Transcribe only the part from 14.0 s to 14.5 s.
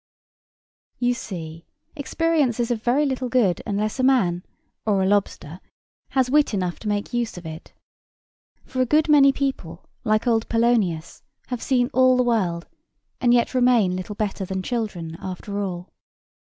better